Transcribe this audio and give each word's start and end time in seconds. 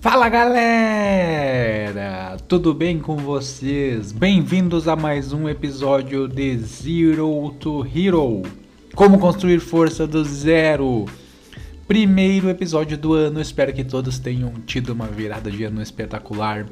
Fala 0.00 0.28
galera! 0.28 0.76
Tudo 2.46 2.72
bem 2.72 3.00
com 3.00 3.16
vocês? 3.16 4.12
Bem-vindos 4.12 4.86
a 4.86 4.94
mais 4.94 5.32
um 5.32 5.48
episódio 5.48 6.28
de 6.28 6.56
Zero 6.58 7.52
to 7.58 7.84
Hero 7.84 8.42
Como 8.94 9.18
construir 9.18 9.58
força 9.58 10.06
do 10.06 10.22
zero. 10.22 11.06
Primeiro 11.88 12.48
episódio 12.48 12.96
do 12.96 13.12
ano, 13.12 13.40
espero 13.40 13.72
que 13.72 13.82
todos 13.82 14.20
tenham 14.20 14.52
tido 14.64 14.90
uma 14.90 15.08
virada 15.08 15.50
de 15.50 15.64
ano 15.64 15.82
espetacular, 15.82 16.64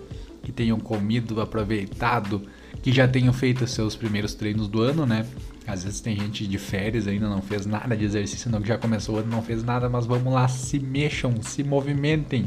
que 0.44 0.52
tenham 0.52 0.78
comido, 0.78 1.40
aproveitado, 1.40 2.42
que 2.80 2.92
já 2.92 3.08
tenham 3.08 3.32
feito 3.32 3.66
seus 3.66 3.96
primeiros 3.96 4.34
treinos 4.34 4.68
do 4.68 4.82
ano, 4.82 5.04
né? 5.04 5.26
Às 5.66 5.82
vezes 5.82 5.98
tem 5.98 6.16
gente 6.16 6.46
de 6.46 6.58
férias 6.58 7.08
ainda 7.08 7.28
não 7.28 7.42
fez 7.42 7.66
nada 7.66 7.96
de 7.96 8.04
exercício, 8.04 8.48
não 8.48 8.62
que 8.62 8.68
já 8.68 8.78
começou 8.78 9.16
o 9.16 9.18
ano 9.18 9.28
não 9.28 9.42
fez 9.42 9.64
nada, 9.64 9.88
mas 9.88 10.06
vamos 10.06 10.32
lá, 10.32 10.46
se 10.46 10.78
mexam, 10.78 11.42
se 11.42 11.64
movimentem 11.64 12.46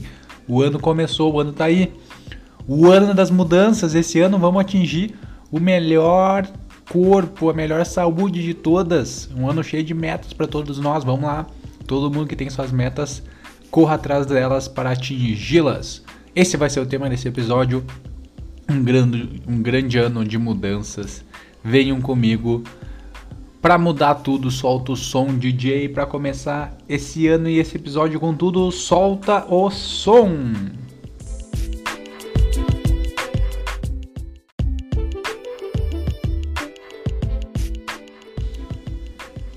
o 0.49 0.63
ano 0.63 0.79
começou, 0.79 1.31
o 1.31 1.39
ano 1.39 1.53
tá 1.53 1.65
aí. 1.65 1.93
O 2.67 2.87
ano 2.87 3.13
das 3.13 3.29
mudanças, 3.29 3.93
esse 3.93 4.19
ano 4.19 4.39
vamos 4.39 4.59
atingir 4.59 5.13
o 5.51 5.59
melhor 5.59 6.47
corpo, 6.91 7.51
a 7.51 7.53
melhor 7.53 7.85
saúde 7.85 8.43
de 8.43 8.55
todas. 8.55 9.29
Um 9.37 9.47
ano 9.47 9.63
cheio 9.63 9.83
de 9.83 9.93
metas 9.93 10.33
para 10.33 10.47
todos 10.47 10.79
nós. 10.79 11.03
Vamos 11.03 11.21
lá. 11.21 11.45
Todo 11.85 12.11
mundo 12.11 12.27
que 12.27 12.35
tem 12.35 12.49
suas 12.49 12.71
metas, 12.71 13.21
corra 13.69 13.93
atrás 13.93 14.25
delas 14.25 14.67
para 14.67 14.91
atingi-las. 14.91 16.03
Esse 16.35 16.57
vai 16.57 16.69
ser 16.69 16.79
o 16.79 16.85
tema 16.85 17.07
desse 17.07 17.27
episódio. 17.27 17.83
Um 18.67 18.83
grande, 18.83 19.41
um 19.47 19.61
grande 19.61 19.99
ano 19.99 20.25
de 20.25 20.37
mudanças. 20.37 21.23
Venham 21.63 22.01
comigo 22.01 22.63
para 23.61 23.77
mudar 23.77 24.15
tudo, 24.15 24.49
solta 24.49 24.93
o 24.93 24.95
som 24.95 25.37
DJ 25.37 25.89
para 25.89 26.05
começar 26.05 26.77
esse 26.87 27.27
ano 27.27 27.49
e 27.49 27.59
esse 27.59 27.75
episódio 27.75 28.19
com 28.19 28.33
tudo, 28.33 28.71
solta 28.71 29.45
o 29.49 29.69
som. 29.69 30.53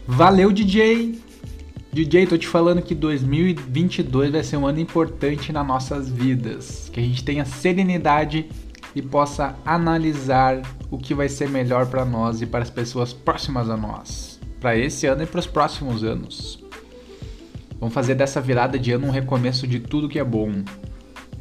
Valeu 0.07 0.53
DJ. 0.53 1.21
DJ, 1.93 2.27
tô 2.27 2.37
te 2.37 2.49
falando 2.49 2.83
que 2.83 2.95
2022 2.95 4.33
vai 4.33 4.43
ser 4.43 4.57
um 4.57 4.67
ano 4.67 4.81
importante 4.81 5.53
nas 5.53 5.67
nossas 5.67 6.09
vidas, 6.09 6.91
que 6.93 6.99
a 6.99 7.03
gente 7.03 7.23
tenha 7.23 7.45
serenidade 7.45 8.49
e 8.95 9.03
possa 9.03 9.57
analisar 9.65 10.61
o 10.91 10.99
que 10.99 11.15
vai 11.15 11.29
ser 11.29 11.49
melhor 11.49 11.87
para 11.87 12.05
nós 12.05 12.43
e 12.43 12.47
para 12.47 12.63
as 12.63 12.71
pessoas 12.71 13.13
próximas 13.13 13.71
a 13.71 13.77
nós, 13.77 14.41
para 14.61 14.77
esse 14.77 15.07
ano 15.07 15.23
e 15.23 15.27
para 15.27 15.41
os 15.41 15.47
próximos 15.47 16.05
anos. 16.05 16.63
Vamos 17.81 17.95
fazer 17.95 18.15
dessa 18.15 18.41
virada 18.41 18.79
de 18.79 18.93
ano 18.93 19.09
um 19.09 19.11
recomeço 19.11 19.67
de 19.67 19.81
tudo 19.81 20.09
que 20.09 20.19
é 20.19 20.25
bom, 20.25 20.53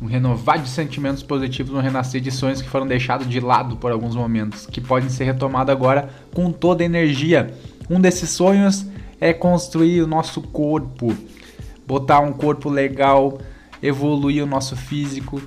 um 0.01 0.07
renovar 0.07 0.57
de 0.57 0.67
sentimentos 0.67 1.21
positivos, 1.21 1.75
um 1.75 1.79
renascer 1.79 2.19
de 2.19 2.31
sonhos 2.31 2.61
que 2.61 2.69
foram 2.69 2.87
deixados 2.87 3.27
de 3.29 3.39
lado 3.39 3.77
por 3.77 3.91
alguns 3.91 4.15
momentos, 4.15 4.65
que 4.65 4.81
podem 4.81 5.09
ser 5.09 5.25
retomados 5.25 5.71
agora 5.71 6.09
com 6.33 6.51
toda 6.51 6.81
a 6.81 6.85
energia. 6.85 7.53
Um 7.87 8.01
desses 8.01 8.31
sonhos 8.31 8.87
é 9.19 9.31
construir 9.31 10.01
o 10.01 10.07
nosso 10.07 10.41
corpo, 10.41 11.15
botar 11.85 12.21
um 12.21 12.33
corpo 12.33 12.69
legal, 12.69 13.39
evoluir 13.83 14.43
o 14.43 14.47
nosso 14.47 14.75
físico, 14.75 15.39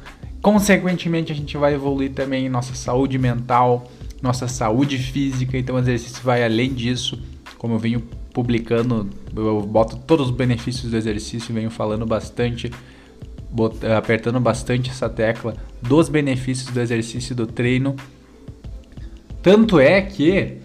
Consequentemente, 0.44 1.32
a 1.32 1.34
gente 1.34 1.56
vai 1.56 1.72
evoluir 1.72 2.12
também 2.12 2.50
nossa 2.50 2.74
saúde 2.74 3.18
mental, 3.18 3.90
nossa 4.20 4.46
saúde 4.46 4.98
física. 4.98 5.56
Então, 5.56 5.74
o 5.74 5.78
exercício 5.78 6.22
vai 6.22 6.44
além 6.44 6.74
disso. 6.74 7.18
Como 7.56 7.72
eu 7.72 7.78
venho 7.78 8.02
publicando, 8.30 9.08
eu 9.34 9.62
boto 9.62 9.96
todos 9.96 10.28
os 10.28 10.36
benefícios 10.36 10.90
do 10.90 10.98
exercício, 10.98 11.54
venho 11.54 11.70
falando 11.70 12.04
bastante, 12.04 12.70
apertando 13.96 14.38
bastante 14.38 14.90
essa 14.90 15.08
tecla 15.08 15.56
dos 15.80 16.10
benefícios 16.10 16.68
do 16.70 16.78
exercício 16.78 17.32
e 17.32 17.36
do 17.36 17.46
treino. 17.46 17.96
Tanto 19.42 19.80
é 19.80 20.02
que 20.02 20.58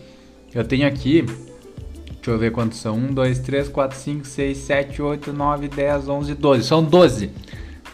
eu 0.54 0.66
tenho 0.66 0.86
aqui, 0.90 1.22
deixa 1.22 2.32
eu 2.32 2.38
ver 2.38 2.52
quantos 2.52 2.80
são: 2.80 2.98
1, 2.98 3.14
2, 3.14 3.40
3, 3.40 3.70
4, 3.70 3.98
5, 3.98 4.28
6, 4.28 4.58
7, 4.58 5.02
8, 5.02 5.32
9, 5.32 5.70
10, 5.70 6.10
11, 6.10 6.36
12. 6.36 6.68
São 6.68 6.84
12 6.84 7.32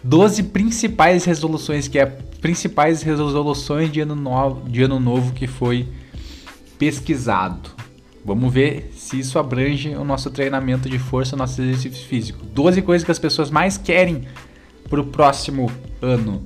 12 0.05 0.43
principais 0.43 1.25
resoluções, 1.25 1.87
que 1.87 1.97
é 1.97 2.05
principais 2.05 3.01
resoluções 3.01 3.91
de 3.91 4.01
ano, 4.01 4.15
novo, 4.15 4.69
de 4.69 4.83
ano 4.83 4.99
novo 4.99 5.33
que 5.33 5.47
foi 5.47 5.87
pesquisado. 6.77 7.71
Vamos 8.23 8.53
ver 8.53 8.91
se 8.95 9.19
isso 9.19 9.39
abrange 9.39 9.95
o 9.95 10.03
nosso 10.03 10.29
treinamento 10.29 10.87
de 10.87 10.99
força, 10.99 11.35
o 11.35 11.39
nosso 11.39 11.59
exercício 11.59 12.05
físico. 12.05 12.45
12 12.45 12.83
coisas 12.83 13.03
que 13.03 13.09
as 13.09 13.17
pessoas 13.17 13.49
mais 13.49 13.79
querem 13.79 14.27
para 14.87 15.01
o 15.01 15.05
próximo 15.05 15.71
ano. 15.99 16.43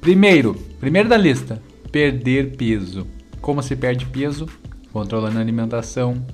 Primeiro, 0.00 0.54
primeiro 0.78 1.08
da 1.08 1.16
lista, 1.16 1.60
perder 1.90 2.56
peso. 2.56 3.08
Como 3.40 3.60
se 3.60 3.74
perde 3.74 4.06
peso? 4.06 4.46
Controlando 4.92 5.36
a 5.36 5.40
alimentação, 5.40 6.24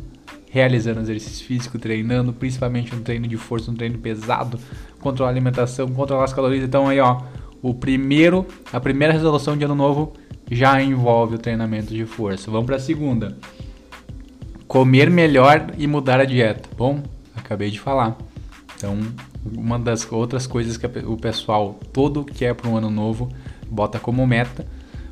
realizando 0.56 1.03
exercício 1.03 1.47
físico, 1.47 1.78
treinando, 1.78 2.33
principalmente 2.33 2.94
um 2.94 3.03
treino 3.03 3.28
de 3.28 3.37
força, 3.37 3.71
um 3.71 3.75
treino 3.75 3.99
pesado, 3.99 4.59
controlar 5.00 5.28
a 5.28 5.33
alimentação, 5.34 5.87
controlar 5.89 6.25
as 6.25 6.33
calorias. 6.33 6.65
Então 6.65 6.89
aí, 6.89 6.99
ó, 6.99 7.21
o 7.61 7.75
primeiro, 7.75 8.47
a 8.72 8.81
primeira 8.81 9.12
resolução 9.12 9.55
de 9.55 9.67
ano 9.67 9.75
novo 9.75 10.15
já 10.50 10.81
envolve 10.83 11.34
o 11.34 11.39
treinamento 11.39 11.93
de 11.93 12.06
força. 12.06 12.50
Vamos 12.50 12.65
para 12.65 12.77
a 12.77 12.81
segunda. 12.81 13.37
Comer 14.67 15.11
melhor 15.11 15.75
e 15.77 15.87
mudar 15.87 16.21
a 16.21 16.25
dieta. 16.25 16.71
Bom, 16.75 17.03
acabei 17.37 17.71
de 17.71 17.78
falar. 17.78 18.17
Então, 18.78 18.99
uma 19.44 19.78
das 19.78 20.11
outras 20.11 20.47
coisas 20.47 20.78
que 20.78 20.87
o 20.87 21.19
pessoal 21.19 21.78
todo 21.93 22.25
quer 22.25 22.55
para 22.55 22.71
um 22.71 22.78
ano 22.78 22.88
novo 22.88 23.28
bota 23.69 23.99
como 23.99 24.27
meta. 24.27 24.67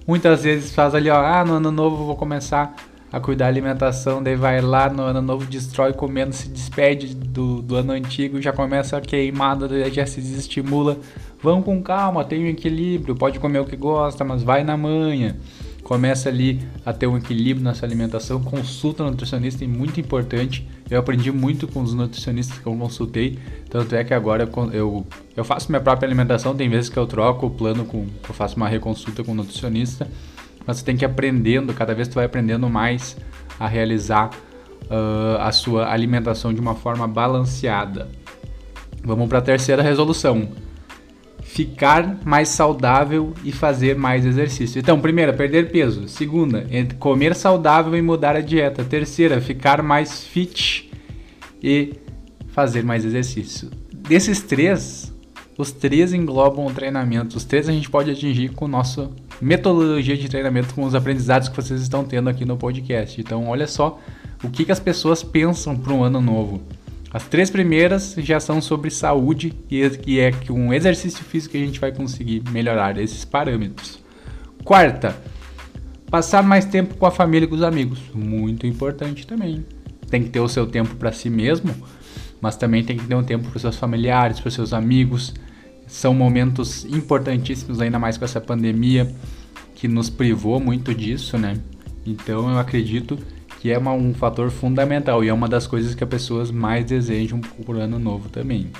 Muitas 0.06 0.42
vezes 0.42 0.74
faz 0.74 0.94
ali, 0.94 1.10
ó, 1.10 1.22
ah, 1.22 1.44
no 1.44 1.52
ano 1.54 1.70
novo 1.70 2.06
vou 2.06 2.16
começar 2.16 2.74
a 3.14 3.20
cuidar 3.20 3.44
da 3.44 3.48
alimentação, 3.48 4.20
daí 4.20 4.34
vai 4.34 4.60
lá 4.60 4.90
no 4.90 5.02
ano 5.02 5.22
novo, 5.22 5.46
destrói 5.46 5.92
comendo, 5.92 6.34
se 6.34 6.48
despede 6.48 7.14
do, 7.14 7.62
do 7.62 7.76
ano 7.76 7.92
antigo, 7.92 8.42
já 8.42 8.52
começa 8.52 8.96
a 8.96 9.00
queimada, 9.00 9.68
já 9.88 10.04
se 10.04 10.20
desestimula. 10.20 10.98
Vamos 11.40 11.64
com 11.64 11.80
calma, 11.80 12.24
tem 12.24 12.44
um 12.44 12.48
equilíbrio, 12.48 13.14
pode 13.14 13.38
comer 13.38 13.60
o 13.60 13.64
que 13.64 13.76
gosta, 13.76 14.24
mas 14.24 14.42
vai 14.42 14.64
na 14.64 14.76
manha. 14.76 15.36
Começa 15.84 16.28
ali 16.28 16.60
a 16.84 16.92
ter 16.92 17.06
um 17.06 17.16
equilíbrio 17.16 17.62
na 17.62 17.72
sua 17.72 17.86
alimentação, 17.86 18.42
consulta 18.42 19.04
um 19.04 19.10
nutricionista, 19.10 19.64
é 19.64 19.68
muito 19.68 20.00
importante. 20.00 20.66
Eu 20.90 20.98
aprendi 20.98 21.30
muito 21.30 21.68
com 21.68 21.82
os 21.82 21.94
nutricionistas 21.94 22.58
que 22.58 22.66
eu 22.66 22.74
consultei, 22.76 23.38
tanto 23.70 23.94
é 23.94 24.02
que 24.02 24.12
agora 24.12 24.50
eu, 24.72 25.06
eu 25.36 25.44
faço 25.44 25.70
minha 25.70 25.80
própria 25.80 26.08
alimentação, 26.08 26.52
tem 26.52 26.68
vezes 26.68 26.88
que 26.88 26.96
eu 26.96 27.06
troco 27.06 27.46
o 27.46 27.50
plano 27.50 27.84
com, 27.84 28.06
eu 28.28 28.34
faço 28.34 28.56
uma 28.56 28.68
reconsulta 28.68 29.22
com 29.22 29.30
o 29.30 29.34
nutricionista 29.36 30.08
mas 30.66 30.78
você 30.78 30.84
tem 30.84 30.96
que 30.96 31.04
ir 31.04 31.06
aprendendo, 31.06 31.72
cada 31.72 31.94
vez 31.94 32.08
tu 32.08 32.14
vai 32.14 32.24
aprendendo 32.24 32.68
mais 32.68 33.16
a 33.58 33.66
realizar 33.66 34.30
uh, 34.84 35.40
a 35.40 35.52
sua 35.52 35.90
alimentação 35.90 36.52
de 36.52 36.60
uma 36.60 36.74
forma 36.74 37.06
balanceada. 37.06 38.08
Vamos 39.02 39.28
para 39.28 39.38
a 39.38 39.42
terceira 39.42 39.82
resolução. 39.82 40.48
Ficar 41.42 42.18
mais 42.24 42.48
saudável 42.48 43.34
e 43.44 43.52
fazer 43.52 43.96
mais 43.96 44.24
exercício. 44.24 44.78
Então, 44.78 44.98
primeira, 44.98 45.32
perder 45.32 45.70
peso. 45.70 46.08
Segunda, 46.08 46.66
comer 46.98 47.34
saudável 47.34 47.94
e 47.94 48.02
mudar 48.02 48.34
a 48.34 48.40
dieta. 48.40 48.82
Terceira, 48.82 49.40
ficar 49.40 49.82
mais 49.82 50.24
fit 50.24 50.90
e 51.62 51.92
fazer 52.48 52.82
mais 52.82 53.04
exercício. 53.04 53.70
Desses 53.92 54.40
três, 54.40 55.12
os 55.56 55.70
três 55.70 56.12
englobam 56.12 56.66
o 56.66 56.72
treinamento. 56.72 57.36
Os 57.36 57.44
três 57.44 57.68
a 57.68 57.72
gente 57.72 57.90
pode 57.90 58.10
atingir 58.10 58.50
com 58.50 58.66
nossa 58.66 59.10
metodologia 59.44 60.16
de 60.16 60.26
treinamento, 60.26 60.74
com 60.74 60.84
os 60.84 60.94
aprendizados 60.94 61.50
que 61.50 61.56
vocês 61.56 61.82
estão 61.82 62.02
tendo 62.02 62.30
aqui 62.30 62.46
no 62.46 62.56
podcast. 62.56 63.20
Então, 63.20 63.46
olha 63.46 63.66
só 63.66 64.00
o 64.42 64.48
que, 64.48 64.64
que 64.64 64.72
as 64.72 64.80
pessoas 64.80 65.22
pensam 65.22 65.76
para 65.76 65.92
um 65.92 66.02
ano 66.02 66.20
novo. 66.20 66.62
As 67.12 67.24
três 67.26 67.50
primeiras 67.50 68.14
já 68.18 68.40
são 68.40 68.62
sobre 68.62 68.90
saúde 68.90 69.54
e 69.70 70.18
é 70.18 70.32
que 70.32 70.50
um 70.50 70.72
exercício 70.72 71.22
físico 71.22 71.52
que 71.52 71.62
a 71.62 71.66
gente 71.66 71.78
vai 71.78 71.92
conseguir 71.92 72.42
melhorar 72.50 72.98
esses 72.98 73.24
parâmetros. 73.24 74.02
Quarta, 74.64 75.14
passar 76.10 76.42
mais 76.42 76.64
tempo 76.64 76.94
com 76.94 77.04
a 77.04 77.10
família 77.10 77.44
e 77.44 77.48
com 77.48 77.54
os 77.54 77.62
amigos. 77.62 77.98
Muito 78.14 78.66
importante 78.66 79.26
também. 79.26 79.64
Tem 80.08 80.22
que 80.22 80.30
ter 80.30 80.40
o 80.40 80.48
seu 80.48 80.66
tempo 80.66 80.96
para 80.96 81.12
si 81.12 81.28
mesmo, 81.28 81.74
mas 82.40 82.56
também 82.56 82.82
tem 82.82 82.96
que 82.96 83.06
ter 83.06 83.14
um 83.14 83.22
tempo 83.22 83.48
para 83.48 83.56
os 83.56 83.62
seus 83.62 83.76
familiares, 83.76 84.40
para 84.40 84.48
os 84.48 84.54
seus 84.54 84.72
amigos, 84.72 85.34
são 85.94 86.12
momentos 86.12 86.84
importantíssimos, 86.86 87.80
ainda 87.80 88.00
mais 88.00 88.18
com 88.18 88.24
essa 88.24 88.40
pandemia 88.40 89.14
que 89.76 89.86
nos 89.86 90.10
privou 90.10 90.58
muito 90.58 90.92
disso, 90.92 91.38
né? 91.38 91.56
Então 92.04 92.50
eu 92.50 92.58
acredito 92.58 93.16
que 93.60 93.70
é 93.70 93.78
uma, 93.78 93.92
um 93.92 94.12
fator 94.12 94.50
fundamental 94.50 95.22
e 95.22 95.28
é 95.28 95.32
uma 95.32 95.48
das 95.48 95.68
coisas 95.68 95.94
que 95.94 96.02
as 96.02 96.10
pessoas 96.10 96.50
mais 96.50 96.84
desejam 96.84 97.40
por 97.40 97.76
ano 97.76 97.96
novo 97.96 98.28
também. 98.28 98.72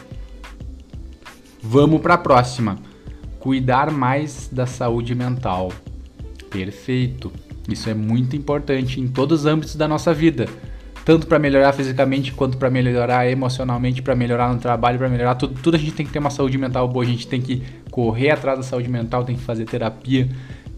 Vamos 1.63 2.01
para 2.01 2.15
a 2.15 2.19
próxima. 2.19 2.79
Cuidar 3.39 3.93
mais 3.93 4.49
da 4.51 4.67
saúde 4.67 5.15
mental. 5.15 5.71
Perfeito. 6.51 7.31
Isso 7.69 7.89
é 7.89 7.95
muito 7.95 8.35
importante 8.35 9.01
em 9.01 9.07
todos 9.07 9.43
os 9.43 9.47
âmbitos 9.47 9.77
da 9.77 9.87
nossa 9.87 10.13
vida. 10.13 10.49
Tanto 11.05 11.27
para 11.27 11.39
melhorar 11.39 11.73
fisicamente 11.73 12.33
quanto 12.33 12.57
para 12.57 12.71
melhorar 12.71 13.29
emocionalmente, 13.31 14.01
para 14.01 14.15
melhorar 14.15 14.53
no 14.53 14.59
trabalho, 14.59 14.99
para 14.99 15.09
melhorar 15.09 15.35
tudo. 15.35 15.61
Tudo 15.61 15.77
a 15.77 15.79
gente 15.79 15.93
tem 15.93 16.07
que 16.07 16.13
ter 16.13 16.19
uma 16.19 16.31
saúde 16.31 16.57
mental 16.57 16.89
boa, 16.89 17.05
a 17.05 17.09
gente 17.09 17.27
tem 17.27 17.41
que 17.41 17.63
correr 17.91 18.31
atrás 18.31 18.59
da 18.59 18.65
saúde 18.65 18.89
mental, 18.89 19.25
tem 19.25 19.37
que 19.37 19.43
fazer 19.43 19.67
terapia, 19.67 20.29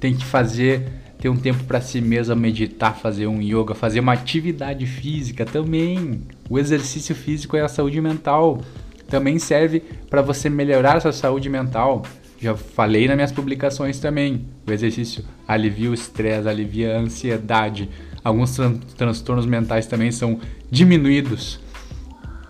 tem 0.01 0.15
que 0.15 0.25
fazer 0.25 0.89
ter 1.19 1.29
um 1.29 1.37
tempo 1.37 1.65
para 1.65 1.81
si 1.81 2.01
mesmo, 2.01 2.37
meditar, 2.37 2.97
fazer 2.97 3.27
um 3.27 3.41
yoga, 3.41 3.75
fazer 3.75 4.01
uma 4.01 4.13
atividade 4.13 4.85
física 4.87 5.45
também. 5.45 6.23
O 6.51 6.59
exercício 6.59 7.15
físico 7.15 7.57
é 7.57 7.63
a 7.63 7.69
saúde 7.69 8.01
mental. 8.01 8.61
Também 9.09 9.39
serve 9.39 9.81
para 10.11 10.21
você 10.21 10.51
melhorar 10.51 10.97
a 10.97 11.01
sua 11.01 11.13
saúde 11.13 11.49
mental. 11.49 12.03
Já 12.39 12.55
falei 12.55 13.07
nas 13.07 13.17
minhas 13.17 13.33
publicações 13.33 13.99
também. 13.99 14.45
O 14.67 14.73
exercício 14.73 15.25
alivia 15.49 15.91
o 15.91 15.95
estresse, 15.95 16.49
alivia 16.49 16.97
a 16.97 17.01
ansiedade, 17.01 17.89
Alguns 18.27 18.57
tran 18.57 18.73
transtornos 18.97 19.47
mentais 19.47 19.87
também 19.87 20.11
são 20.11 20.41
diminuídos 20.69 21.61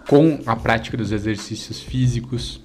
com 0.09 0.41
a 0.47 0.57
prática 0.57 0.97
dos 0.97 1.13
exercícios 1.13 1.83
físicos. 1.83 2.65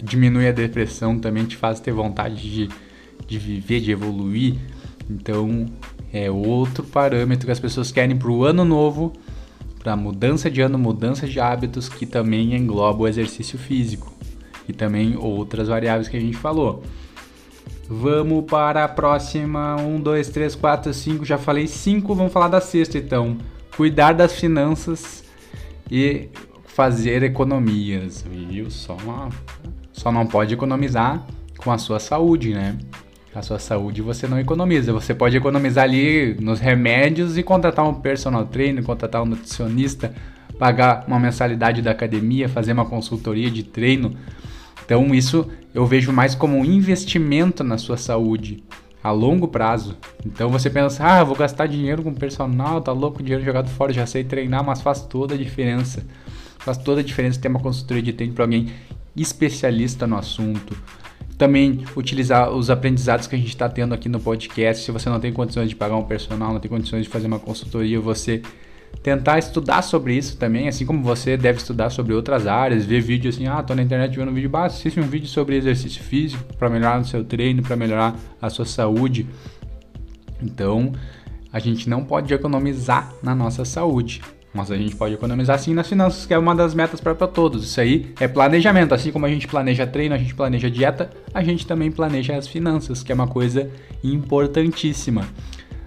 Diminui 0.00 0.46
a 0.46 0.52
depressão, 0.52 1.18
também 1.18 1.44
te 1.44 1.56
faz 1.56 1.80
ter 1.80 1.90
vontade 1.90 2.36
de, 2.36 2.68
de 3.26 3.36
viver, 3.36 3.80
de 3.80 3.90
evoluir. 3.90 4.54
Então, 5.10 5.66
é 6.12 6.30
outro 6.30 6.84
parâmetro 6.84 7.46
que 7.46 7.52
as 7.52 7.58
pessoas 7.58 7.90
querem 7.90 8.16
para 8.16 8.30
o 8.30 8.44
ano 8.44 8.64
novo, 8.64 9.12
para 9.80 9.96
mudança 9.96 10.48
de 10.48 10.60
ano, 10.60 10.78
mudança 10.78 11.26
de 11.26 11.40
hábitos, 11.40 11.88
que 11.88 12.06
também 12.06 12.54
engloba 12.54 13.02
o 13.02 13.08
exercício 13.08 13.58
físico 13.58 14.14
e 14.68 14.72
também 14.72 15.16
outras 15.16 15.66
variáveis 15.66 16.06
que 16.06 16.16
a 16.16 16.20
gente 16.20 16.36
falou. 16.36 16.84
Vamos 17.94 18.46
para 18.46 18.84
a 18.84 18.88
próxima. 18.88 19.76
Um, 19.76 20.00
dois, 20.00 20.30
três, 20.30 20.54
quatro, 20.54 20.94
cinco. 20.94 21.26
Já 21.26 21.36
falei 21.36 21.66
cinco. 21.66 22.14
Vamos 22.14 22.32
falar 22.32 22.48
da 22.48 22.58
sexta 22.58 22.96
então. 22.96 23.36
Cuidar 23.76 24.14
das 24.14 24.32
finanças 24.32 25.22
e 25.90 26.30
fazer 26.64 27.22
economias, 27.22 28.24
viu? 28.26 28.70
Só, 28.70 28.96
uma... 28.96 29.28
Só 29.92 30.10
não 30.10 30.26
pode 30.26 30.54
economizar 30.54 31.22
com 31.58 31.70
a 31.70 31.76
sua 31.76 32.00
saúde, 32.00 32.54
né? 32.54 32.78
A 33.34 33.42
sua 33.42 33.58
saúde 33.58 34.00
você 34.00 34.26
não 34.26 34.40
economiza. 34.40 34.90
Você 34.94 35.14
pode 35.14 35.36
economizar 35.36 35.84
ali 35.84 36.34
nos 36.40 36.60
remédios 36.60 37.36
e 37.36 37.42
contratar 37.42 37.86
um 37.86 37.92
personal 37.92 38.46
trainer, 38.46 38.82
contratar 38.82 39.22
um 39.22 39.26
nutricionista, 39.26 40.14
pagar 40.58 41.04
uma 41.06 41.20
mensalidade 41.20 41.82
da 41.82 41.90
academia, 41.90 42.48
fazer 42.48 42.72
uma 42.72 42.86
consultoria 42.86 43.50
de 43.50 43.62
treino 43.62 44.16
então, 44.84 45.14
isso 45.14 45.48
eu 45.74 45.86
vejo 45.86 46.12
mais 46.12 46.34
como 46.34 46.56
um 46.56 46.64
investimento 46.64 47.64
na 47.64 47.78
sua 47.78 47.96
saúde 47.96 48.62
a 49.02 49.10
longo 49.10 49.48
prazo. 49.48 49.96
Então 50.24 50.48
você 50.48 50.70
pensa, 50.70 51.04
ah, 51.04 51.24
vou 51.24 51.34
gastar 51.34 51.66
dinheiro 51.66 52.02
com 52.02 52.14
personal, 52.14 52.80
tá 52.80 52.92
louco, 52.92 53.22
dinheiro 53.22 53.44
jogado 53.44 53.68
fora, 53.68 53.92
já 53.92 54.06
sei 54.06 54.22
treinar, 54.22 54.64
mas 54.64 54.80
faz 54.80 55.00
toda 55.00 55.34
a 55.34 55.38
diferença. 55.38 56.04
Faz 56.58 56.78
toda 56.78 57.00
a 57.00 57.04
diferença 57.04 57.40
ter 57.40 57.48
uma 57.48 57.58
consultoria 57.58 58.02
de 58.02 58.12
treino 58.12 58.34
para 58.34 58.44
alguém 58.44 58.68
especialista 59.16 60.06
no 60.06 60.16
assunto. 60.16 60.76
Também 61.36 61.84
utilizar 61.96 62.50
os 62.50 62.70
aprendizados 62.70 63.26
que 63.26 63.34
a 63.34 63.38
gente 63.38 63.48
está 63.48 63.68
tendo 63.68 63.92
aqui 63.92 64.08
no 64.08 64.20
podcast. 64.20 64.84
Se 64.84 64.92
você 64.92 65.10
não 65.10 65.18
tem 65.18 65.32
condições 65.32 65.68
de 65.68 65.74
pagar 65.74 65.96
um 65.96 66.04
personal, 66.04 66.52
não 66.52 66.60
tem 66.60 66.70
condições 66.70 67.02
de 67.02 67.08
fazer 67.08 67.26
uma 67.26 67.40
consultoria, 67.40 67.98
você 67.98 68.42
tentar 69.02 69.38
estudar 69.38 69.82
sobre 69.82 70.14
isso 70.14 70.36
também, 70.36 70.68
assim 70.68 70.86
como 70.86 71.02
você 71.02 71.36
deve 71.36 71.58
estudar 71.58 71.90
sobre 71.90 72.14
outras 72.14 72.46
áreas, 72.46 72.86
ver 72.86 73.00
vídeo 73.00 73.28
assim, 73.28 73.46
ah, 73.46 73.62
tô 73.62 73.74
na 73.74 73.82
internet 73.82 74.16
vendo 74.16 74.30
um 74.30 74.34
vídeo, 74.34 74.48
bah, 74.48 74.66
assiste 74.66 75.00
um 75.00 75.02
vídeo 75.02 75.26
sobre 75.26 75.56
exercício 75.56 76.02
físico 76.02 76.44
para 76.56 76.70
melhorar 76.70 77.00
o 77.00 77.04
seu 77.04 77.24
treino, 77.24 77.62
para 77.62 77.76
melhorar 77.76 78.14
a 78.40 78.48
sua 78.48 78.64
saúde. 78.64 79.26
Então, 80.40 80.92
a 81.52 81.58
gente 81.58 81.88
não 81.88 82.04
pode 82.04 82.32
economizar 82.32 83.12
na 83.22 83.34
nossa 83.34 83.64
saúde, 83.64 84.22
mas 84.54 84.70
a 84.70 84.76
gente 84.76 84.94
pode 84.94 85.14
economizar 85.14 85.58
sim 85.58 85.74
nas 85.74 85.88
finanças, 85.88 86.24
que 86.24 86.32
é 86.32 86.38
uma 86.38 86.54
das 86.54 86.74
metas 86.74 87.00
para 87.00 87.14
todos. 87.14 87.64
Isso 87.64 87.80
aí 87.80 88.12
é 88.20 88.28
planejamento, 88.28 88.94
assim 88.94 89.10
como 89.10 89.26
a 89.26 89.28
gente 89.28 89.48
planeja 89.48 89.86
treino, 89.86 90.14
a 90.14 90.18
gente 90.18 90.34
planeja 90.34 90.70
dieta, 90.70 91.10
a 91.34 91.42
gente 91.42 91.66
também 91.66 91.90
planeja 91.90 92.36
as 92.36 92.46
finanças, 92.46 93.02
que 93.02 93.10
é 93.10 93.14
uma 93.14 93.26
coisa 93.26 93.68
importantíssima. 94.04 95.26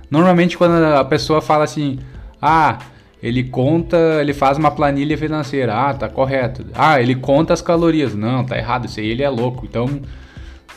Normalmente 0.09 0.57
quando 0.57 0.73
a 0.83 1.03
pessoa 1.05 1.41
fala 1.41 1.63
assim: 1.63 1.99
"Ah, 2.41 2.79
ele 3.25 3.43
conta, 3.43 3.97
ele 4.21 4.35
faz 4.35 4.55
uma 4.55 4.69
planilha 4.69 5.17
financeira. 5.17 5.73
Ah, 5.73 5.95
tá 5.95 6.07
correto. 6.07 6.63
Ah, 6.75 7.01
ele 7.01 7.15
conta 7.15 7.53
as 7.53 7.61
calorias. 7.61 8.13
Não, 8.13 8.45
tá 8.45 8.55
errado. 8.55 8.85
Isso 8.85 8.99
aí 8.99 9.07
ele 9.07 9.23
é 9.23 9.29
louco. 9.29 9.65
Então, 9.65 9.99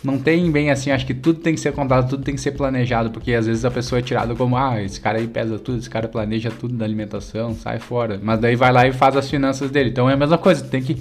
não 0.02 0.18
tem 0.18 0.50
bem 0.50 0.70
assim. 0.70 0.90
Acho 0.90 1.04
que 1.04 1.12
tudo 1.12 1.40
tem 1.40 1.52
que 1.52 1.60
ser 1.60 1.74
contado, 1.74 2.08
tudo 2.08 2.24
tem 2.24 2.34
que 2.34 2.40
ser 2.40 2.52
planejado. 2.52 3.10
Porque 3.10 3.34
às 3.34 3.46
vezes 3.46 3.66
a 3.66 3.70
pessoa 3.70 3.98
é 3.98 4.02
tirada 4.02 4.34
como: 4.34 4.56
ah, 4.56 4.82
esse 4.82 4.98
cara 4.98 5.18
aí 5.18 5.28
pesa 5.28 5.58
tudo, 5.58 5.76
esse 5.76 5.90
cara 5.90 6.08
planeja 6.08 6.50
tudo 6.50 6.74
da 6.74 6.86
alimentação, 6.86 7.54
sai 7.54 7.78
fora. 7.78 8.18
Mas 8.22 8.40
daí 8.40 8.56
vai 8.56 8.72
lá 8.72 8.88
e 8.88 8.94
faz 8.94 9.14
as 9.14 9.28
finanças 9.28 9.70
dele. 9.70 9.90
Então 9.90 10.08
é 10.08 10.14
a 10.14 10.16
mesma 10.16 10.38
coisa. 10.38 10.64
Tem 10.64 10.80
que 10.80 10.96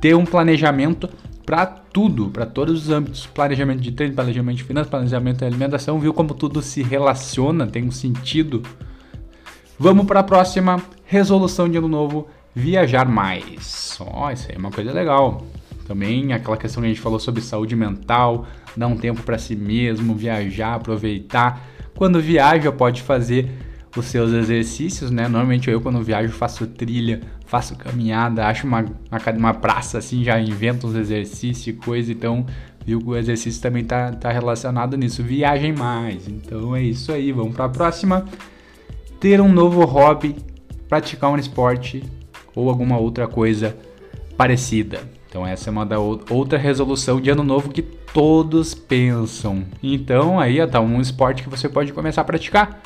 ter 0.00 0.16
um 0.16 0.24
planejamento 0.24 1.08
para 1.46 1.64
tudo, 1.64 2.28
para 2.30 2.44
todos 2.44 2.82
os 2.82 2.90
âmbitos. 2.90 3.24
Planejamento 3.24 3.80
de 3.80 3.92
treino, 3.92 4.16
planejamento 4.16 4.56
de 4.56 4.64
finanças, 4.64 4.90
planejamento 4.90 5.38
de 5.38 5.44
alimentação. 5.44 6.00
Viu 6.00 6.12
como 6.12 6.34
tudo 6.34 6.60
se 6.60 6.82
relaciona, 6.82 7.68
tem 7.68 7.84
um 7.84 7.92
sentido 7.92 8.64
Vamos 9.80 10.06
para 10.06 10.20
a 10.20 10.24
próxima 10.24 10.82
resolução 11.04 11.68
de 11.68 11.78
ano 11.78 11.86
novo: 11.86 12.26
viajar 12.52 13.08
mais. 13.08 13.96
Ó, 14.00 14.26
oh, 14.26 14.30
isso 14.30 14.48
aí 14.48 14.56
é 14.56 14.58
uma 14.58 14.72
coisa 14.72 14.92
legal. 14.92 15.46
Também 15.86 16.32
aquela 16.32 16.56
questão 16.56 16.82
que 16.82 16.86
a 16.86 16.88
gente 16.88 17.00
falou 17.00 17.20
sobre 17.20 17.40
saúde 17.40 17.76
mental, 17.76 18.44
dar 18.76 18.88
um 18.88 18.96
tempo 18.96 19.22
para 19.22 19.38
si 19.38 19.54
mesmo, 19.54 20.16
viajar, 20.16 20.74
aproveitar. 20.74 21.64
Quando 21.94 22.20
viaja, 22.20 22.72
pode 22.72 23.02
fazer 23.02 23.48
os 23.96 24.06
seus 24.06 24.32
exercícios, 24.32 25.12
né? 25.12 25.28
Normalmente 25.28 25.70
eu 25.70 25.80
quando 25.80 26.02
viajo 26.02 26.32
faço 26.32 26.66
trilha, 26.66 27.20
faço 27.46 27.76
caminhada, 27.76 28.46
acho 28.46 28.66
uma, 28.66 28.84
uma 29.36 29.54
praça 29.54 29.98
assim, 29.98 30.24
já 30.24 30.40
invento 30.40 30.88
uns 30.88 30.96
exercícios 30.96 31.68
e 31.68 31.72
coisa, 31.72 32.12
então 32.12 32.44
viu 32.84 33.00
o 33.04 33.16
exercício 33.16 33.62
também 33.62 33.84
tá, 33.84 34.10
tá 34.10 34.32
relacionado 34.32 34.96
nisso. 34.96 35.22
Viagem 35.22 35.72
mais. 35.72 36.26
Então 36.26 36.74
é 36.74 36.82
isso 36.82 37.12
aí, 37.12 37.30
vamos 37.30 37.54
para 37.54 37.66
a 37.66 37.68
próxima 37.68 38.24
ter 39.20 39.40
um 39.40 39.52
novo 39.52 39.84
hobby, 39.84 40.36
praticar 40.88 41.30
um 41.30 41.36
esporte 41.36 42.02
ou 42.54 42.68
alguma 42.68 42.98
outra 42.98 43.26
coisa 43.26 43.76
parecida. 44.36 45.00
Então 45.28 45.46
essa 45.46 45.68
é 45.68 45.72
uma 45.72 45.84
da 45.84 45.98
outra 45.98 46.58
resolução 46.58 47.20
de 47.20 47.30
ano 47.30 47.44
novo 47.44 47.70
que 47.70 47.82
todos 47.82 48.74
pensam. 48.74 49.64
Então 49.82 50.40
aí 50.40 50.58
está 50.58 50.80
um 50.80 51.00
esporte 51.00 51.42
que 51.42 51.50
você 51.50 51.68
pode 51.68 51.92
começar 51.92 52.22
a 52.22 52.24
praticar. 52.24 52.80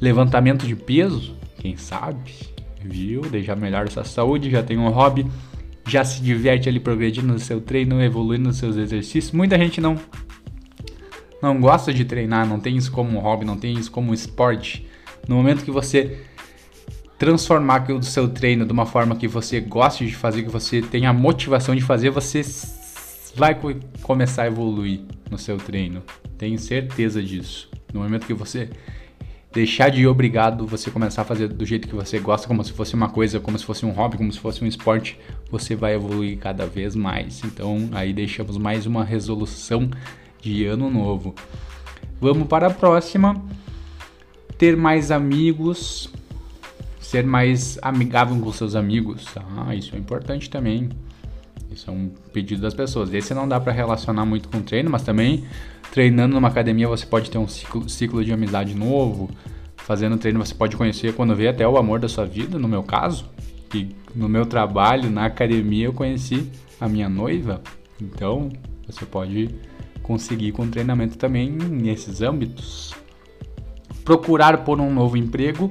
Levantamento 0.00 0.66
de 0.66 0.74
peso, 0.74 1.36
quem 1.58 1.76
sabe, 1.76 2.32
viu? 2.80 3.22
Deixar 3.22 3.56
melhor 3.56 3.88
sua 3.88 4.04
saúde, 4.04 4.50
já 4.50 4.62
tem 4.62 4.76
um 4.76 4.88
hobby, 4.88 5.26
já 5.86 6.04
se 6.04 6.20
diverte 6.20 6.68
ali 6.68 6.80
progredindo 6.80 7.32
no 7.32 7.38
seu 7.38 7.60
treino, 7.60 8.02
evoluindo 8.02 8.48
nos 8.48 8.58
seus 8.58 8.76
exercícios. 8.76 9.32
Muita 9.32 9.56
gente 9.56 9.80
não 9.80 9.96
não 11.40 11.60
gosta 11.60 11.92
de 11.92 12.04
treinar, 12.04 12.46
não 12.46 12.60
tem 12.60 12.76
isso 12.76 12.92
como 12.92 13.18
um 13.18 13.20
hobby, 13.20 13.44
não 13.44 13.56
tem 13.56 13.74
isso 13.74 13.90
como 13.90 14.10
um 14.10 14.14
esporte. 14.14 14.86
No 15.28 15.36
momento 15.36 15.64
que 15.64 15.70
você 15.70 16.20
transformar 17.18 17.88
o 17.92 18.02
seu 18.02 18.28
treino 18.28 18.66
de 18.66 18.72
uma 18.72 18.84
forma 18.84 19.14
que 19.14 19.28
você 19.28 19.60
goste 19.60 20.04
de 20.04 20.14
fazer, 20.14 20.42
que 20.42 20.50
você 20.50 20.82
tenha 20.82 21.10
a 21.10 21.12
motivação 21.12 21.74
de 21.74 21.80
fazer, 21.80 22.10
você 22.10 22.42
vai 23.36 23.56
começar 24.02 24.42
a 24.42 24.46
evoluir 24.48 25.02
no 25.30 25.38
seu 25.38 25.56
treino. 25.56 26.02
Tenho 26.36 26.58
certeza 26.58 27.22
disso. 27.22 27.70
No 27.92 28.00
momento 28.00 28.26
que 28.26 28.34
você 28.34 28.68
deixar 29.52 29.90
de 29.90 30.00
ir 30.02 30.06
obrigado, 30.06 30.66
você 30.66 30.90
começar 30.90 31.22
a 31.22 31.24
fazer 31.24 31.46
do 31.46 31.64
jeito 31.64 31.86
que 31.86 31.94
você 31.94 32.18
gosta, 32.18 32.48
como 32.48 32.64
se 32.64 32.72
fosse 32.72 32.94
uma 32.94 33.08
coisa, 33.08 33.38
como 33.38 33.56
se 33.58 33.64
fosse 33.64 33.86
um 33.86 33.90
hobby, 33.90 34.16
como 34.16 34.32
se 34.32 34.40
fosse 34.40 34.64
um 34.64 34.66
esporte, 34.66 35.18
você 35.50 35.76
vai 35.76 35.94
evoluir 35.94 36.38
cada 36.38 36.66
vez 36.66 36.96
mais. 36.96 37.42
Então, 37.44 37.88
aí 37.92 38.12
deixamos 38.12 38.56
mais 38.58 38.86
uma 38.86 39.04
resolução 39.04 39.88
de 40.40 40.64
ano 40.64 40.90
novo. 40.90 41.34
Vamos 42.20 42.48
para 42.48 42.66
a 42.66 42.70
próxima 42.70 43.40
ter 44.62 44.76
mais 44.76 45.10
amigos, 45.10 46.08
ser 47.00 47.26
mais 47.26 47.80
amigável 47.82 48.38
com 48.38 48.52
seus 48.52 48.76
amigos. 48.76 49.26
Ah, 49.56 49.74
isso 49.74 49.96
é 49.96 49.98
importante 49.98 50.48
também. 50.48 50.88
Isso 51.68 51.90
é 51.90 51.92
um 51.92 52.08
pedido 52.32 52.62
das 52.62 52.72
pessoas. 52.72 53.12
Esse 53.12 53.34
não 53.34 53.48
dá 53.48 53.58
para 53.58 53.72
relacionar 53.72 54.24
muito 54.24 54.48
com 54.48 54.62
treino, 54.62 54.88
mas 54.88 55.02
também 55.02 55.42
treinando 55.90 56.36
numa 56.36 56.46
academia 56.46 56.86
você 56.86 57.04
pode 57.04 57.28
ter 57.28 57.38
um 57.38 57.48
ciclo, 57.48 57.88
ciclo 57.88 58.24
de 58.24 58.32
amizade 58.32 58.72
novo. 58.72 59.28
Fazendo 59.78 60.16
treino 60.16 60.38
você 60.38 60.54
pode 60.54 60.76
conhecer 60.76 61.12
quando 61.12 61.34
vê 61.34 61.48
até 61.48 61.66
o 61.66 61.76
amor 61.76 61.98
da 61.98 62.08
sua 62.08 62.24
vida, 62.24 62.56
no 62.56 62.68
meu 62.68 62.84
caso. 62.84 63.28
E 63.74 63.88
no 64.14 64.28
meu 64.28 64.46
trabalho, 64.46 65.10
na 65.10 65.24
academia, 65.24 65.86
eu 65.86 65.92
conheci 65.92 66.48
a 66.80 66.88
minha 66.88 67.08
noiva. 67.08 67.60
Então, 68.00 68.48
você 68.86 69.04
pode 69.04 69.50
conseguir 70.04 70.52
com 70.52 70.70
treinamento 70.70 71.18
também 71.18 71.50
nesses 71.50 72.22
âmbitos 72.22 73.01
procurar 74.04 74.64
por 74.64 74.80
um 74.80 74.92
novo 74.92 75.16
emprego. 75.16 75.70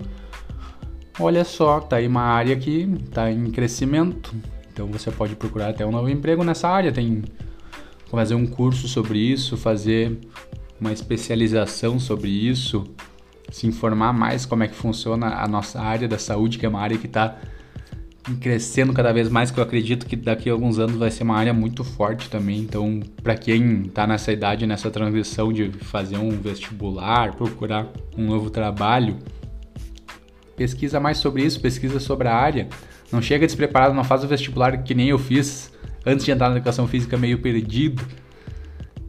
Olha 1.19 1.43
só, 1.43 1.79
tá 1.79 1.97
aí 1.97 2.07
uma 2.07 2.21
área 2.21 2.55
que 2.55 2.89
está 3.03 3.31
em 3.31 3.51
crescimento. 3.51 4.33
Então 4.71 4.87
você 4.87 5.11
pode 5.11 5.35
procurar 5.35 5.69
até 5.69 5.85
um 5.85 5.91
novo 5.91 6.09
emprego 6.09 6.43
nessa 6.43 6.67
área. 6.67 6.91
Tem 6.91 7.23
fazer 8.09 8.35
um 8.35 8.45
curso 8.45 8.87
sobre 8.87 9.19
isso, 9.19 9.55
fazer 9.55 10.19
uma 10.79 10.91
especialização 10.91 11.99
sobre 11.99 12.29
isso. 12.29 12.83
se 13.51 13.67
informar 13.67 14.13
mais 14.13 14.45
como 14.45 14.63
é 14.63 14.67
que 14.67 14.75
funciona 14.75 15.35
a 15.35 15.47
nossa 15.47 15.81
área 15.81 16.07
da 16.07 16.17
saúde, 16.17 16.57
que 16.57 16.65
é 16.65 16.69
uma 16.69 16.79
área 16.79 16.97
que 16.97 17.05
está 17.05 17.37
crescendo 18.39 18.93
cada 18.93 19.11
vez 19.11 19.29
mais, 19.29 19.51
que 19.51 19.59
eu 19.59 19.63
acredito 19.63 20.05
que 20.05 20.15
daqui 20.15 20.49
a 20.49 20.53
alguns 20.53 20.79
anos 20.79 20.95
vai 20.95 21.09
ser 21.09 21.23
uma 21.23 21.35
área 21.35 21.53
muito 21.53 21.83
forte 21.83 22.29
também. 22.29 22.59
Então, 22.59 22.99
para 23.23 23.35
quem 23.35 23.83
está 23.83 24.05
nessa 24.05 24.31
idade, 24.31 24.65
nessa 24.65 24.91
transição 24.91 25.51
de 25.51 25.69
fazer 25.69 26.17
um 26.17 26.29
vestibular, 26.29 27.35
procurar 27.35 27.87
um 28.17 28.25
novo 28.27 28.49
trabalho, 28.49 29.17
pesquisa 30.55 30.99
mais 30.99 31.17
sobre 31.17 31.43
isso, 31.43 31.59
pesquisa 31.59 31.99
sobre 31.99 32.27
a 32.27 32.35
área. 32.35 32.67
Não 33.11 33.21
chega 33.21 33.45
despreparado, 33.45 33.93
não 33.93 34.03
faz 34.03 34.23
o 34.23 34.27
vestibular 34.27 34.83
que 34.83 34.93
nem 34.93 35.09
eu 35.09 35.19
fiz 35.19 35.71
antes 36.05 36.23
de 36.23 36.31
entrar 36.31 36.49
na 36.49 36.55
educação 36.57 36.87
física 36.87 37.17
meio 37.17 37.39
perdido. 37.39 38.01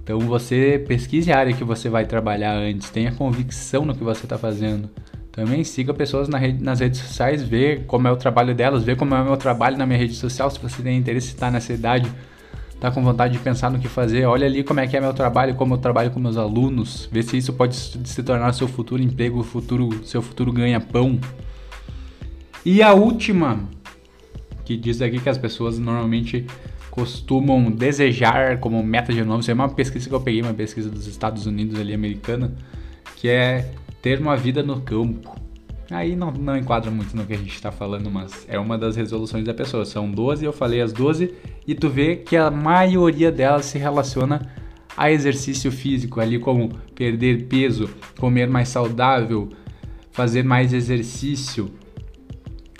Então 0.02 0.18
você 0.20 0.82
pesquise 0.88 1.30
a 1.30 1.38
área 1.38 1.52
que 1.52 1.62
você 1.62 1.88
vai 1.88 2.04
trabalhar 2.04 2.54
antes, 2.54 2.90
tenha 2.90 3.12
convicção 3.12 3.84
no 3.84 3.94
que 3.94 4.02
você 4.02 4.24
está 4.24 4.36
fazendo. 4.36 4.90
Também 5.32 5.64
siga 5.64 5.94
pessoas 5.94 6.28
na 6.28 6.36
rede, 6.36 6.62
nas 6.62 6.80
redes 6.80 7.00
sociais, 7.00 7.42
vê 7.42 7.82
como 7.86 8.06
é 8.06 8.12
o 8.12 8.16
trabalho 8.16 8.54
delas, 8.54 8.84
vê 8.84 8.94
como 8.94 9.14
é 9.14 9.22
o 9.22 9.24
meu 9.24 9.36
trabalho 9.38 9.78
na 9.78 9.86
minha 9.86 9.98
rede 9.98 10.14
social. 10.14 10.50
Se 10.50 10.58
você 10.60 10.82
tem 10.82 10.98
interesse 10.98 11.28
estar 11.28 11.50
nessa 11.50 11.72
idade, 11.72 12.06
tá 12.78 12.90
com 12.90 13.02
vontade 13.02 13.32
de 13.32 13.38
pensar 13.38 13.70
no 13.70 13.78
que 13.78 13.88
fazer, 13.88 14.26
olha 14.26 14.46
ali 14.46 14.62
como 14.62 14.80
é 14.80 14.86
que 14.86 14.94
é 14.94 15.00
meu 15.00 15.14
trabalho, 15.14 15.54
como 15.54 15.74
eu 15.74 15.78
trabalho 15.78 16.10
com 16.10 16.20
meus 16.20 16.36
alunos, 16.36 17.08
vê 17.10 17.22
se 17.22 17.38
isso 17.38 17.52
pode 17.54 17.74
se 17.74 18.22
tornar 18.22 18.52
seu 18.52 18.68
futuro 18.68 19.02
emprego, 19.02 19.42
futuro, 19.42 20.04
seu 20.04 20.20
futuro 20.20 20.52
ganha-pão. 20.52 21.18
E 22.62 22.82
a 22.82 22.92
última, 22.92 23.60
que 24.64 24.76
diz 24.76 25.00
aqui 25.00 25.18
que 25.18 25.28
as 25.28 25.38
pessoas 25.38 25.78
normalmente 25.78 26.46
costumam 26.90 27.70
desejar 27.70 28.58
como 28.58 28.82
meta 28.82 29.14
de 29.14 29.24
novo, 29.24 29.40
isso 29.40 29.50
é 29.50 29.54
uma 29.54 29.70
pesquisa 29.70 30.08
que 30.08 30.14
eu 30.14 30.20
peguei, 30.20 30.42
uma 30.42 30.52
pesquisa 30.52 30.90
dos 30.90 31.06
Estados 31.06 31.46
Unidos 31.46 31.80
ali, 31.80 31.94
americana, 31.94 32.52
que 33.16 33.28
é 33.28 33.70
ter 34.02 34.20
uma 34.20 34.36
vida 34.36 34.62
no 34.62 34.80
campo. 34.80 35.40
Aí 35.90 36.16
não, 36.16 36.32
não 36.32 36.56
enquadra 36.56 36.90
muito 36.90 37.16
no 37.16 37.24
que 37.24 37.34
a 37.34 37.38
gente 37.38 37.54
está 37.54 37.70
falando, 37.70 38.10
mas 38.10 38.46
é 38.48 38.58
uma 38.58 38.76
das 38.76 38.96
resoluções 38.96 39.44
da 39.44 39.54
pessoa. 39.54 39.84
São 39.84 40.10
12, 40.10 40.44
eu 40.44 40.52
falei 40.52 40.80
as 40.80 40.92
12, 40.92 41.32
e 41.66 41.74
tu 41.74 41.88
vê 41.88 42.16
que 42.16 42.36
a 42.36 42.50
maioria 42.50 43.30
delas 43.30 43.66
se 43.66 43.78
relaciona 43.78 44.40
a 44.96 45.10
exercício 45.10 45.70
físico, 45.70 46.20
ali 46.20 46.38
como 46.38 46.70
perder 46.94 47.44
peso, 47.44 47.88
comer 48.18 48.48
mais 48.48 48.68
saudável, 48.68 49.50
fazer 50.10 50.42
mais 50.42 50.72
exercício, 50.72 51.70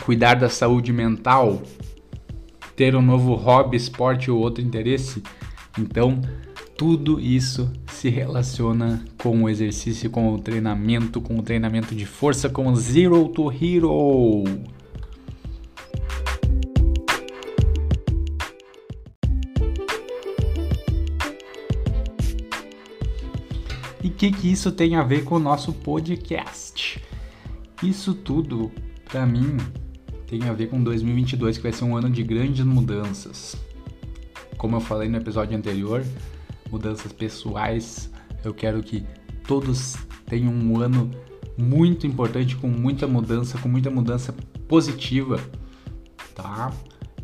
cuidar 0.04 0.34
da 0.34 0.48
saúde 0.48 0.92
mental, 0.92 1.62
ter 2.74 2.96
um 2.96 3.02
novo 3.02 3.34
hobby, 3.34 3.76
esporte 3.76 4.30
ou 4.30 4.40
outro 4.40 4.62
interesse. 4.62 5.22
Então, 5.78 6.20
tudo 6.82 7.20
isso 7.20 7.70
se 7.86 8.08
relaciona 8.08 9.04
com 9.16 9.44
o 9.44 9.48
exercício, 9.48 10.10
com 10.10 10.34
o 10.34 10.38
treinamento, 10.40 11.20
com 11.20 11.38
o 11.38 11.42
treinamento 11.42 11.94
de 11.94 12.04
força, 12.04 12.50
com 12.50 12.74
Zero 12.74 13.28
to 13.28 13.52
Hero. 13.52 14.42
E 24.02 24.08
o 24.08 24.10
que, 24.10 24.32
que 24.32 24.50
isso 24.50 24.72
tem 24.72 24.96
a 24.96 25.04
ver 25.04 25.22
com 25.22 25.36
o 25.36 25.38
nosso 25.38 25.72
podcast? 25.72 27.00
Isso 27.80 28.12
tudo, 28.12 28.72
para 29.04 29.24
mim, 29.24 29.56
tem 30.26 30.42
a 30.48 30.52
ver 30.52 30.66
com 30.66 30.82
2022, 30.82 31.58
que 31.58 31.62
vai 31.62 31.72
ser 31.72 31.84
um 31.84 31.96
ano 31.96 32.10
de 32.10 32.24
grandes 32.24 32.64
mudanças. 32.64 33.54
Como 34.58 34.74
eu 34.74 34.80
falei 34.80 35.08
no 35.08 35.18
episódio 35.18 35.56
anterior, 35.56 36.04
mudanças 36.72 37.12
pessoais. 37.12 38.10
Eu 38.42 38.54
quero 38.54 38.82
que 38.82 39.04
todos 39.46 39.96
tenham 40.26 40.52
um 40.52 40.80
ano 40.80 41.10
muito 41.56 42.06
importante, 42.06 42.56
com 42.56 42.68
muita 42.68 43.06
mudança, 43.06 43.58
com 43.58 43.68
muita 43.68 43.90
mudança 43.90 44.34
positiva, 44.66 45.38
tá? 46.34 46.72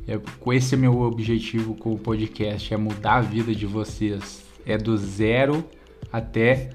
É, 0.07 0.21
esse 0.55 0.75
é 0.75 0.79
meu 0.79 1.01
objetivo 1.01 1.75
com 1.75 1.93
o 1.93 1.99
podcast, 1.99 2.73
é 2.73 2.77
mudar 2.77 3.17
a 3.17 3.21
vida 3.23 3.55
de 3.55 3.67
vocês. 3.67 4.47
É 4.67 4.77
do 4.77 4.97
zero 4.99 5.65
até 6.13 6.71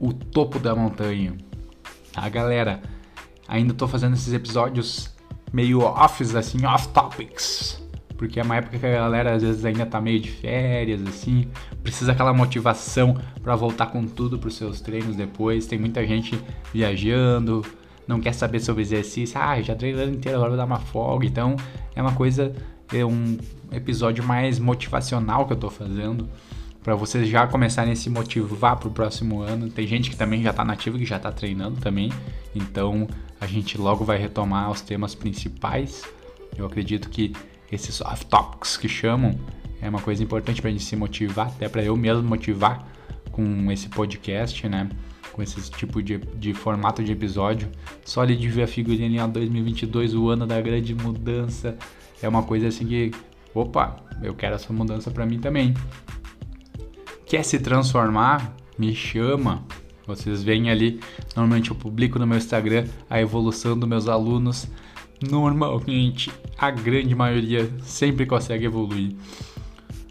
o 0.00 0.12
topo 0.12 0.58
da 0.58 0.74
montanha. 0.74 1.36
Tá, 2.12 2.28
galera? 2.28 2.82
Ainda 3.46 3.72
tô 3.72 3.86
fazendo 3.86 4.14
esses 4.14 4.32
episódios 4.32 5.14
meio 5.52 5.80
offs, 5.80 6.34
assim, 6.34 6.66
off 6.66 6.88
topics 6.88 7.85
porque 8.16 8.40
é 8.40 8.42
uma 8.42 8.56
época 8.56 8.78
que 8.78 8.86
a 8.86 8.90
galera 8.90 9.34
às 9.34 9.42
vezes 9.42 9.64
ainda 9.64 9.84
tá 9.86 10.00
meio 10.00 10.20
de 10.20 10.30
férias, 10.30 11.02
assim, 11.02 11.48
precisa 11.82 12.12
aquela 12.12 12.32
motivação 12.32 13.16
para 13.42 13.54
voltar 13.54 13.86
com 13.86 14.06
tudo 14.06 14.38
para 14.38 14.48
os 14.48 14.56
seus 14.56 14.80
treinos 14.80 15.16
depois. 15.16 15.66
Tem 15.66 15.78
muita 15.78 16.06
gente 16.06 16.38
viajando, 16.72 17.64
não 18.06 18.20
quer 18.20 18.32
saber 18.32 18.60
sobre 18.60 18.82
exercício, 18.82 19.38
ah, 19.40 19.60
já 19.60 19.74
treinei 19.74 20.00
o 20.00 20.04
ano 20.04 20.16
inteiro, 20.16 20.36
agora 20.36 20.50
vou 20.50 20.58
dar 20.58 20.64
uma 20.64 20.78
folga. 20.78 21.26
Então 21.26 21.56
é 21.94 22.00
uma 22.00 22.12
coisa, 22.12 22.52
é 22.92 23.04
um 23.04 23.36
episódio 23.70 24.24
mais 24.24 24.58
motivacional 24.58 25.46
que 25.46 25.52
eu 25.52 25.56
tô 25.56 25.70
fazendo 25.70 26.28
para 26.86 26.94
vocês 26.94 27.28
já 27.28 27.44
começarem 27.48 27.92
a 27.92 27.96
se 27.96 28.08
motivar 28.08 28.76
para 28.76 28.86
o 28.86 28.92
próximo 28.92 29.40
ano. 29.40 29.68
Tem 29.68 29.84
gente 29.88 30.08
que 30.08 30.16
também 30.16 30.40
já 30.40 30.50
está 30.50 30.64
nativo, 30.64 30.96
que 30.96 31.04
já 31.04 31.16
está 31.16 31.32
treinando 31.32 31.80
também. 31.80 32.12
Então 32.54 33.08
a 33.40 33.46
gente 33.46 33.76
logo 33.76 34.04
vai 34.04 34.16
retomar 34.18 34.70
os 34.70 34.80
temas 34.80 35.12
principais. 35.12 36.04
Eu 36.56 36.64
acredito 36.64 37.10
que 37.10 37.32
esses 37.70 37.94
soft 37.94 38.24
topics 38.28 38.76
que 38.76 38.88
chamam, 38.88 39.38
é 39.80 39.88
uma 39.88 40.00
coisa 40.00 40.22
importante 40.22 40.60
para 40.60 40.70
a 40.70 40.72
gente 40.72 40.84
se 40.84 40.96
motivar, 40.96 41.48
até 41.48 41.68
para 41.68 41.82
eu 41.82 41.96
mesmo 41.96 42.22
motivar 42.22 42.86
com 43.30 43.70
esse 43.70 43.88
podcast, 43.88 44.68
né? 44.68 44.88
Com 45.32 45.42
esse 45.42 45.70
tipo 45.70 46.02
de, 46.02 46.18
de 46.18 46.54
formato 46.54 47.04
de 47.04 47.12
episódio. 47.12 47.68
Só 48.04 48.22
ali 48.22 48.36
de 48.36 48.48
ver 48.48 48.62
a 48.62 48.66
figurinha 48.66 49.24
ali, 49.24 49.32
2022, 49.32 50.14
o 50.14 50.28
ano 50.28 50.46
da 50.46 50.60
grande 50.60 50.94
mudança, 50.94 51.76
é 52.22 52.28
uma 52.28 52.42
coisa 52.42 52.68
assim 52.68 52.86
que, 52.86 53.10
opa, 53.54 53.96
eu 54.22 54.34
quero 54.34 54.54
essa 54.54 54.72
mudança 54.72 55.10
para 55.10 55.26
mim 55.26 55.38
também. 55.38 55.74
Quer 57.26 57.44
se 57.44 57.58
transformar? 57.58 58.54
Me 58.78 58.94
chama. 58.94 59.64
Vocês 60.06 60.42
veem 60.42 60.70
ali, 60.70 61.00
normalmente 61.34 61.70
eu 61.70 61.76
publico 61.76 62.18
no 62.18 62.26
meu 62.26 62.38
Instagram 62.38 62.86
a 63.10 63.20
evolução 63.20 63.76
dos 63.76 63.88
meus 63.88 64.08
alunos 64.08 64.68
normalmente 65.22 66.30
a 66.58 66.70
grande 66.70 67.14
maioria 67.14 67.70
sempre 67.82 68.26
consegue 68.26 68.66
evoluir. 68.66 69.14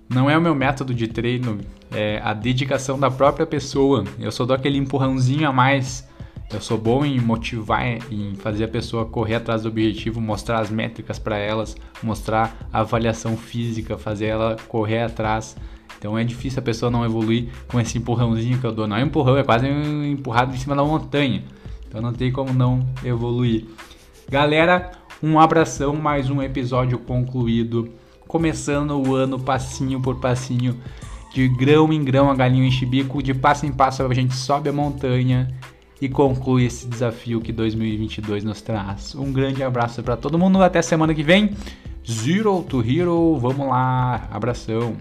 Não 0.08 0.30
é 0.30 0.38
o 0.38 0.42
meu 0.42 0.54
método 0.54 0.94
de 0.94 1.08
treino, 1.08 1.60
é 1.92 2.22
a 2.24 2.34
dedicação 2.34 3.00
da 3.00 3.10
própria 3.10 3.46
pessoa. 3.46 4.04
Eu 4.20 4.32
só 4.32 4.46
dou 4.46 4.56
aquele 4.56 4.78
empurrãozinho 4.78 5.48
a 5.48 5.52
mais. 5.52 6.08
Eu 6.54 6.62
sou 6.62 6.78
bom 6.78 7.04
em 7.04 7.20
motivar, 7.20 7.84
em 8.12 8.36
fazer 8.36 8.66
a 8.66 8.68
pessoa 8.68 9.06
correr 9.06 9.36
atrás 9.36 9.64
do 9.64 9.70
objetivo, 9.70 10.22
mostrar 10.22 10.60
as 10.60 10.70
métricas 10.70 11.18
para 11.18 11.38
elas, 11.38 11.76
mostrar 12.04 12.56
a 12.72 12.82
avaliação 12.82 13.36
física, 13.36 13.98
fazer 13.98 14.28
ela 14.28 14.56
correr 14.68 15.02
atrás. 15.02 15.58
Então 15.98 16.16
é 16.16 16.24
difícil 16.24 16.60
a 16.60 16.62
pessoa 16.62 16.92
não 16.92 17.04
evoluir 17.04 17.50
com 17.68 17.80
esse 17.80 17.98
empurrãozinho 17.98 18.60
que 18.60 18.66
eu 18.66 18.72
dou. 18.72 18.86
Não 18.88 18.96
é 18.96 19.04
um 19.04 19.08
empurrão, 19.08 19.38
é 19.38 19.44
quase 19.44 19.66
um 19.66 20.04
empurrado 20.04 20.54
em 20.54 20.58
cima 20.58 20.76
da 20.76 20.84
montanha. 20.84 21.44
Então 21.88 22.00
não 22.00 22.14
tem 22.14 22.32
como 22.32 22.54
não 22.54 22.86
evoluir. 23.04 23.66
Galera, 24.28 24.92
um 25.22 25.40
abração, 25.40 25.96
mais 25.96 26.32
um 26.32 26.42
episódio 26.42 26.98
concluído. 26.98 27.90
Começando 28.28 29.00
o 29.00 29.14
ano 29.14 29.40
passinho 29.40 30.02
por 30.02 30.20
passinho, 30.20 30.80
de 31.32 31.48
grão 31.48 31.94
em 31.94 32.04
grão 32.04 32.32
a 32.32 32.36
galinha 32.36 32.68
bico, 32.88 33.22
de 33.22 33.36
passo 33.36 33.68
em 33.68 33.72
passo 33.72 34.02
a 34.02 34.14
gente 34.16 34.34
sobe 34.34 34.68
a 34.68 34.74
montanha 34.74 35.54
e 36.02 36.10
conclui 36.10 36.66
esse 36.66 36.88
desafio 36.88 37.40
que 37.40 37.54
2022 37.54 38.44
nos 38.44 38.64
traz. 38.64 39.14
Um 39.14 39.32
grande 39.32 39.62
abraço 39.64 40.02
para 40.02 40.18
todo 40.18 40.40
mundo, 40.40 40.62
até 40.64 40.82
semana 40.82 41.14
que 41.14 41.22
vem. 41.22 41.52
Zero 42.10 42.64
to 42.64 42.84
Hero, 42.84 43.38
vamos 43.38 43.68
lá, 43.68 44.28
abração. 44.32 44.98